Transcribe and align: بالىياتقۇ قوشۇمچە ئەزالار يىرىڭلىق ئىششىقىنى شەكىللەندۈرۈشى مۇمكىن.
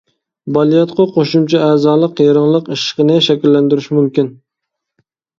بالىياتقۇ 0.53 1.03
قوشۇمچە 1.17 1.59
ئەزالار 1.65 2.23
يىرىڭلىق 2.25 2.71
ئىششىقىنى 2.75 3.17
شەكىللەندۈرۈشى 3.27 3.93
مۇمكىن. 3.99 4.33